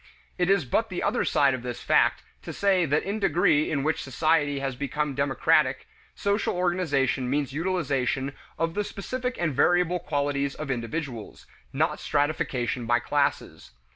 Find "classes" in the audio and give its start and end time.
12.99-13.73